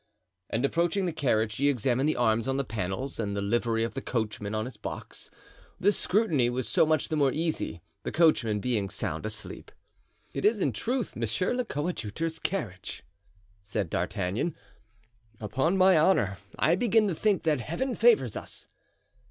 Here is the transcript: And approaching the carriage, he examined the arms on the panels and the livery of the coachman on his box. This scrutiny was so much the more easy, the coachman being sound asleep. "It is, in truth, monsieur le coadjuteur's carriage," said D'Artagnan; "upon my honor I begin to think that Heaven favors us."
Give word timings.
And 0.49 0.65
approaching 0.65 1.05
the 1.05 1.13
carriage, 1.13 1.57
he 1.57 1.69
examined 1.69 2.09
the 2.09 2.15
arms 2.15 2.47
on 2.47 2.57
the 2.57 2.63
panels 2.63 3.19
and 3.19 3.37
the 3.37 3.41
livery 3.43 3.83
of 3.83 3.93
the 3.93 4.01
coachman 4.01 4.55
on 4.55 4.65
his 4.65 4.75
box. 4.75 5.29
This 5.79 5.95
scrutiny 5.95 6.49
was 6.49 6.67
so 6.67 6.87
much 6.87 7.09
the 7.09 7.15
more 7.15 7.31
easy, 7.31 7.83
the 8.01 8.11
coachman 8.11 8.59
being 8.61 8.89
sound 8.89 9.27
asleep. 9.27 9.71
"It 10.33 10.43
is, 10.43 10.59
in 10.59 10.73
truth, 10.73 11.15
monsieur 11.15 11.53
le 11.53 11.63
coadjuteur's 11.65 12.39
carriage," 12.39 13.03
said 13.61 13.91
D'Artagnan; 13.91 14.55
"upon 15.39 15.77
my 15.77 15.95
honor 15.99 16.39
I 16.57 16.73
begin 16.73 17.07
to 17.09 17.13
think 17.13 17.43
that 17.43 17.61
Heaven 17.61 17.93
favors 17.93 18.35
us." 18.35 18.67